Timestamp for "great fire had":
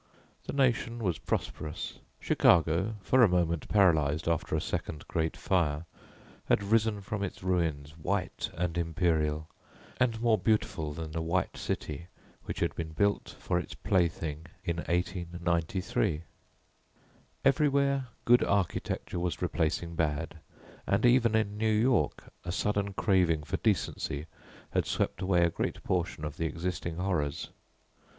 5.07-6.63